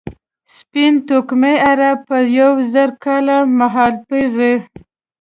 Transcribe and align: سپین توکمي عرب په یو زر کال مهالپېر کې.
سپین 0.55 0.93
توکمي 1.07 1.55
عرب 1.69 1.97
په 2.07 2.17
یو 2.39 2.51
زر 2.71 2.89
کال 3.03 3.25
مهالپېر 3.59 4.25
کې. 4.37 4.53